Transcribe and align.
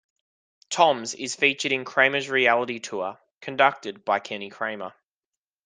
Tom's 0.71 1.13
is 1.13 1.35
featured 1.35 1.71
in 1.71 1.85
"Kramer's 1.85 2.27
Reality 2.27 2.79
Tour" 2.79 3.19
conducted 3.39 4.03
by 4.03 4.17
Kenny 4.17 4.49
Kramer. 4.49 4.95